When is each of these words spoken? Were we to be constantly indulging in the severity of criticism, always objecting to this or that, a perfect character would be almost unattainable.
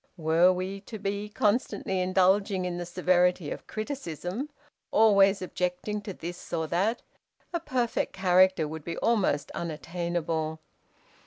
Were 0.17 0.51
we 0.51 0.81
to 0.87 0.97
be 0.97 1.29
constantly 1.29 1.99
indulging 1.99 2.65
in 2.65 2.79
the 2.79 2.87
severity 2.87 3.51
of 3.51 3.67
criticism, 3.67 4.49
always 4.89 5.43
objecting 5.43 6.01
to 6.01 6.11
this 6.11 6.51
or 6.51 6.65
that, 6.69 7.03
a 7.53 7.59
perfect 7.59 8.11
character 8.11 8.67
would 8.67 8.83
be 8.83 8.97
almost 8.97 9.51
unattainable. 9.51 10.57